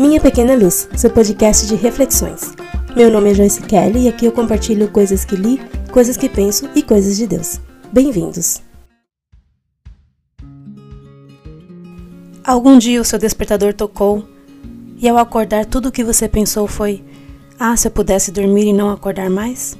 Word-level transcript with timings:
Minha 0.00 0.18
Pequena 0.18 0.54
Luz, 0.54 0.88
seu 0.96 1.10
podcast 1.10 1.66
de 1.66 1.74
reflexões. 1.74 2.54
Meu 2.96 3.10
nome 3.10 3.32
é 3.32 3.34
Joyce 3.34 3.60
Kelly 3.60 4.04
e 4.04 4.08
aqui 4.08 4.24
eu 4.24 4.32
compartilho 4.32 4.88
coisas 4.88 5.26
que 5.26 5.36
li, 5.36 5.60
coisas 5.92 6.16
que 6.16 6.26
penso 6.26 6.70
e 6.74 6.82
coisas 6.82 7.18
de 7.18 7.26
Deus. 7.26 7.60
Bem-vindos! 7.92 8.62
Algum 12.42 12.78
dia 12.78 12.98
o 12.98 13.04
seu 13.04 13.18
despertador 13.18 13.74
tocou 13.74 14.26
e 14.96 15.06
ao 15.06 15.18
acordar 15.18 15.66
tudo 15.66 15.90
o 15.90 15.92
que 15.92 16.02
você 16.02 16.26
pensou 16.26 16.66
foi: 16.66 17.04
Ah, 17.58 17.76
se 17.76 17.86
eu 17.86 17.92
pudesse 17.92 18.32
dormir 18.32 18.68
e 18.68 18.72
não 18.72 18.88
acordar 18.88 19.28
mais? 19.28 19.76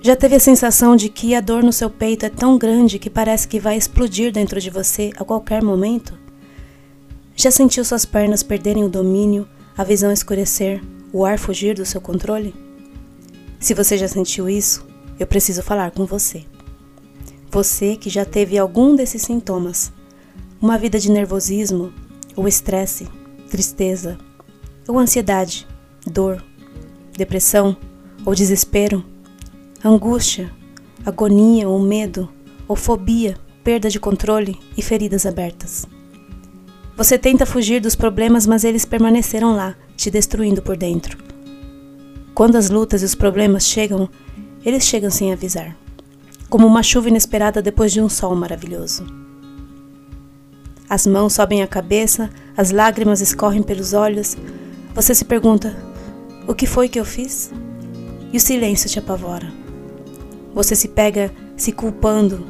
Já 0.00 0.16
teve 0.16 0.36
a 0.36 0.40
sensação 0.40 0.96
de 0.96 1.10
que 1.10 1.34
a 1.34 1.42
dor 1.42 1.62
no 1.62 1.74
seu 1.74 1.90
peito 1.90 2.24
é 2.24 2.30
tão 2.30 2.56
grande 2.56 2.98
que 2.98 3.10
parece 3.10 3.46
que 3.46 3.60
vai 3.60 3.76
explodir 3.76 4.32
dentro 4.32 4.58
de 4.58 4.70
você 4.70 5.10
a 5.18 5.24
qualquer 5.26 5.62
momento? 5.62 6.18
Já 7.40 7.50
sentiu 7.50 7.82
suas 7.86 8.04
pernas 8.04 8.42
perderem 8.42 8.84
o 8.84 8.88
domínio, 8.90 9.48
a 9.74 9.82
visão 9.82 10.12
escurecer, 10.12 10.84
o 11.10 11.24
ar 11.24 11.38
fugir 11.38 11.74
do 11.74 11.86
seu 11.86 11.98
controle? 11.98 12.54
Se 13.58 13.72
você 13.72 13.96
já 13.96 14.06
sentiu 14.06 14.46
isso, 14.46 14.86
eu 15.18 15.26
preciso 15.26 15.62
falar 15.62 15.90
com 15.90 16.04
você. 16.04 16.44
Você 17.50 17.96
que 17.96 18.10
já 18.10 18.26
teve 18.26 18.58
algum 18.58 18.94
desses 18.94 19.22
sintomas, 19.22 19.90
uma 20.60 20.76
vida 20.76 20.98
de 20.98 21.10
nervosismo, 21.10 21.94
ou 22.36 22.46
estresse, 22.46 23.08
tristeza, 23.48 24.18
ou 24.86 24.98
ansiedade, 24.98 25.66
dor, 26.06 26.44
depressão 27.16 27.74
ou 28.26 28.34
desespero, 28.34 29.02
angústia, 29.82 30.52
agonia 31.06 31.66
ou 31.66 31.80
medo, 31.80 32.28
ou 32.68 32.76
fobia, 32.76 33.34
perda 33.64 33.88
de 33.88 33.98
controle 33.98 34.60
e 34.76 34.82
feridas 34.82 35.24
abertas. 35.24 35.88
Você 37.00 37.16
tenta 37.16 37.46
fugir 37.46 37.80
dos 37.80 37.96
problemas, 37.96 38.46
mas 38.46 38.62
eles 38.62 38.84
permaneceram 38.84 39.56
lá, 39.56 39.74
te 39.96 40.10
destruindo 40.10 40.60
por 40.60 40.76
dentro. 40.76 41.16
Quando 42.34 42.56
as 42.56 42.68
lutas 42.68 43.00
e 43.00 43.06
os 43.06 43.14
problemas 43.14 43.66
chegam, 43.66 44.06
eles 44.62 44.84
chegam 44.84 45.10
sem 45.10 45.32
avisar, 45.32 45.74
como 46.50 46.66
uma 46.66 46.82
chuva 46.82 47.08
inesperada 47.08 47.62
depois 47.62 47.90
de 47.90 48.02
um 48.02 48.08
sol 48.10 48.36
maravilhoso. 48.36 49.06
As 50.90 51.06
mãos 51.06 51.32
sobem 51.32 51.62
à 51.62 51.66
cabeça, 51.66 52.28
as 52.54 52.70
lágrimas 52.70 53.22
escorrem 53.22 53.62
pelos 53.62 53.94
olhos. 53.94 54.36
Você 54.94 55.14
se 55.14 55.24
pergunta: 55.24 55.74
o 56.46 56.54
que 56.54 56.66
foi 56.66 56.86
que 56.86 57.00
eu 57.00 57.04
fiz? 57.06 57.50
E 58.30 58.36
o 58.36 58.40
silêncio 58.40 58.90
te 58.90 58.98
apavora. 58.98 59.50
Você 60.54 60.76
se 60.76 60.88
pega 60.88 61.32
se 61.56 61.72
culpando, 61.72 62.44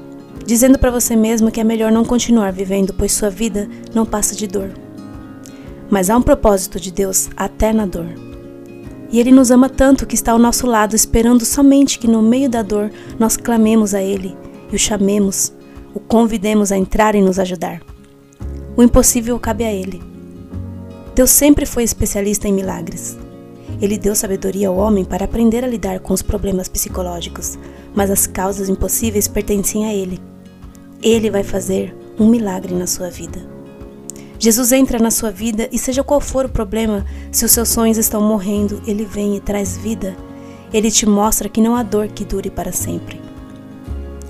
dizendo 0.44 0.78
para 0.78 0.90
você 0.90 1.14
mesmo 1.14 1.50
que 1.50 1.60
é 1.60 1.64
melhor 1.64 1.92
não 1.92 2.04
continuar 2.04 2.52
vivendo, 2.52 2.92
pois 2.92 3.12
sua 3.12 3.30
vida 3.30 3.68
não 3.94 4.06
passa 4.06 4.34
de 4.34 4.46
dor. 4.46 4.70
Mas 5.88 6.08
há 6.08 6.16
um 6.16 6.22
propósito 6.22 6.78
de 6.78 6.90
Deus 6.90 7.28
até 7.36 7.72
na 7.72 7.86
dor. 7.86 8.08
E 9.12 9.18
Ele 9.18 9.32
nos 9.32 9.50
ama 9.50 9.68
tanto 9.68 10.06
que 10.06 10.14
está 10.14 10.32
ao 10.32 10.38
nosso 10.38 10.66
lado, 10.66 10.94
esperando 10.94 11.44
somente 11.44 11.98
que 11.98 12.06
no 12.06 12.22
meio 12.22 12.48
da 12.48 12.62
dor 12.62 12.90
nós 13.18 13.36
clamemos 13.36 13.94
a 13.94 14.02
Ele 14.02 14.36
e 14.70 14.76
o 14.76 14.78
chamemos, 14.78 15.52
o 15.92 15.98
convidemos 15.98 16.70
a 16.70 16.76
entrar 16.76 17.14
e 17.14 17.20
nos 17.20 17.38
ajudar. 17.38 17.82
O 18.76 18.82
impossível 18.82 19.38
cabe 19.38 19.64
a 19.64 19.72
Ele. 19.72 20.00
Deus 21.14 21.30
sempre 21.30 21.66
foi 21.66 21.82
especialista 21.82 22.46
em 22.46 22.52
milagres. 22.52 23.18
Ele 23.80 23.98
deu 23.98 24.14
sabedoria 24.14 24.68
ao 24.68 24.76
homem 24.76 25.04
para 25.04 25.24
aprender 25.24 25.64
a 25.64 25.68
lidar 25.68 26.00
com 26.00 26.14
os 26.14 26.22
problemas 26.22 26.68
psicológicos, 26.68 27.58
mas 27.94 28.10
as 28.10 28.26
causas 28.26 28.68
impossíveis 28.68 29.26
pertencem 29.26 29.86
a 29.86 29.94
Ele. 29.94 30.29
Ele 31.02 31.30
vai 31.30 31.42
fazer 31.42 31.96
um 32.18 32.28
milagre 32.28 32.74
na 32.74 32.86
sua 32.86 33.08
vida. 33.08 33.40
Jesus 34.38 34.72
entra 34.72 34.98
na 34.98 35.10
sua 35.10 35.30
vida 35.30 35.68
e, 35.70 35.78
seja 35.78 36.02
qual 36.02 36.20
for 36.20 36.46
o 36.46 36.48
problema, 36.48 37.04
se 37.30 37.44
os 37.44 37.52
seus 37.52 37.68
sonhos 37.68 37.98
estão 37.98 38.22
morrendo, 38.22 38.82
Ele 38.86 39.04
vem 39.04 39.36
e 39.36 39.40
traz 39.40 39.76
vida. 39.76 40.16
Ele 40.72 40.90
te 40.90 41.06
mostra 41.06 41.48
que 41.48 41.60
não 41.60 41.74
há 41.74 41.82
dor 41.82 42.08
que 42.08 42.24
dure 42.24 42.50
para 42.50 42.72
sempre. 42.72 43.20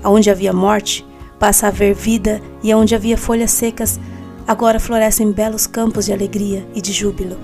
Aonde 0.03 0.29
havia 0.29 0.51
morte, 0.51 1.05
passa 1.39 1.65
a 1.65 1.69
haver 1.69 1.93
vida, 1.93 2.41
e 2.63 2.71
aonde 2.71 2.95
havia 2.95 3.17
folhas 3.17 3.51
secas, 3.51 3.99
agora 4.47 4.79
florescem 4.79 5.31
belos 5.31 5.67
campos 5.67 6.05
de 6.05 6.13
alegria 6.13 6.65
e 6.73 6.81
de 6.81 6.91
júbilo, 6.91 7.37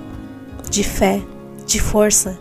de 0.69 0.83
fé, 0.83 1.21
de 1.65 1.79
força. 1.79 2.37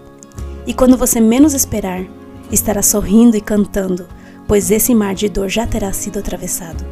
E 0.67 0.75
quando 0.75 0.97
você 0.97 1.21
menos 1.21 1.55
esperar, 1.55 2.05
estará 2.51 2.83
sorrindo 2.83 3.37
e 3.37 3.41
cantando, 3.41 4.07
pois 4.47 4.71
esse 4.71 4.95
mar 4.95 5.15
de 5.15 5.29
dor 5.29 5.49
já 5.49 5.67
terá 5.67 5.93
sido 5.93 6.19
atravessado. 6.19 6.85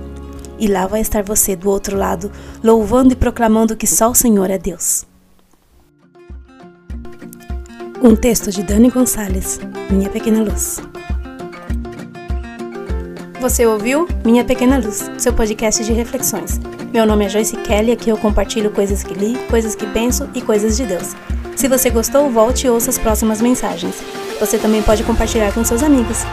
E 0.58 0.66
lá 0.66 0.86
vai 0.86 1.00
estar 1.00 1.22
você 1.22 1.56
do 1.56 1.68
outro 1.68 1.96
lado, 1.96 2.30
louvando 2.62 3.12
e 3.12 3.16
proclamando 3.16 3.76
que 3.76 3.86
só 3.86 4.10
o 4.10 4.14
Senhor 4.14 4.50
é 4.50 4.58
Deus. 4.58 5.04
Um 8.02 8.14
texto 8.14 8.50
de 8.50 8.62
Dani 8.62 8.90
Gonçalves, 8.90 9.58
Minha 9.90 10.10
Pequena 10.10 10.42
Luz. 10.42 10.80
Você 13.40 13.66
ouviu 13.66 14.06
Minha 14.24 14.44
Pequena 14.44 14.78
Luz, 14.78 15.10
seu 15.18 15.32
podcast 15.32 15.84
de 15.84 15.92
reflexões. 15.92 16.60
Meu 16.92 17.04
nome 17.04 17.24
é 17.24 17.28
Joyce 17.28 17.56
Kelly 17.56 17.90
e 17.90 17.92
aqui 17.92 18.08
eu 18.08 18.16
compartilho 18.16 18.70
coisas 18.70 19.02
que 19.02 19.14
li, 19.14 19.36
coisas 19.50 19.74
que 19.74 19.86
penso 19.86 20.28
e 20.34 20.40
coisas 20.40 20.76
de 20.76 20.86
Deus. 20.86 21.14
Se 21.56 21.68
você 21.68 21.90
gostou, 21.90 22.30
volte 22.30 22.66
e 22.66 22.70
ouça 22.70 22.90
as 22.90 22.98
próximas 22.98 23.40
mensagens. 23.40 23.96
Você 24.38 24.58
também 24.58 24.82
pode 24.82 25.02
compartilhar 25.04 25.52
com 25.52 25.64
seus 25.64 25.82
amigos. 25.82 26.24